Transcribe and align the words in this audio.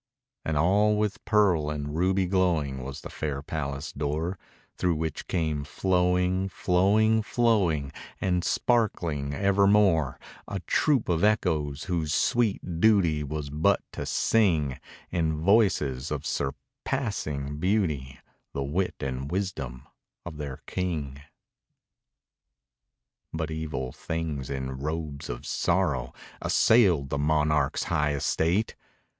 And 0.43 0.57
all 0.57 0.97
with 0.97 1.23
pearl 1.25 1.69
and 1.69 1.95
ruby 1.95 2.25
glowing 2.25 2.83
Was 2.83 3.01
the 3.01 3.09
fair 3.11 3.43
palace 3.43 3.91
door, 3.93 4.39
Through 4.75 4.95
which 4.95 5.27
came 5.27 5.63
flowing, 5.63 6.49
flowing, 6.49 7.21
flowing, 7.21 7.91
And 8.19 8.43
sparkling 8.43 9.31
evermore, 9.35 10.19
A 10.47 10.59
troop 10.61 11.07
of 11.07 11.23
Echoes, 11.23 11.83
whose 11.83 12.15
sweet 12.15 12.79
duty 12.81 13.23
Was 13.23 13.51
but 13.51 13.83
to 13.91 14.07
sing, 14.07 14.79
In 15.11 15.39
voices 15.39 16.09
of 16.09 16.25
surpassing 16.25 17.59
beauty, 17.59 18.17
The 18.53 18.63
wit 18.63 18.95
and 19.01 19.29
wisdom 19.29 19.87
of 20.25 20.37
their 20.37 20.63
king. 20.65 21.21
But 23.31 23.51
evil 23.51 23.91
things, 23.91 24.49
in 24.49 24.79
robes 24.79 25.29
of 25.29 25.45
sorrow, 25.45 26.11
Assailed 26.41 27.11
the 27.11 27.19
monarch's 27.19 27.83
high 27.83 28.13
estate. 28.15 28.73